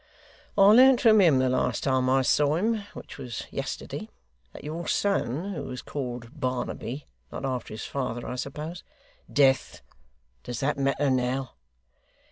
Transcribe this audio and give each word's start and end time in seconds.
I 0.57 0.63
learnt 0.71 1.01
from 1.01 1.21
him 1.21 1.37
the 1.37 1.47
last 1.47 1.83
time 1.83 2.09
I 2.09 2.23
saw 2.23 2.55
him, 2.55 2.77
which 2.95 3.19
was 3.19 3.45
yesterday, 3.51 4.09
that 4.51 4.63
your 4.63 4.87
son 4.87 5.53
who 5.53 5.69
is 5.69 5.83
called 5.83 6.39
Barnaby 6.39 7.05
not 7.31 7.45
after 7.45 7.75
his 7.75 7.85
father, 7.85 8.25
I 8.27 8.33
suppose' 8.33 8.83
'Death! 9.31 9.83
does 10.43 10.59
that 10.59 10.79
matter 10.79 11.11
now! 11.11 11.51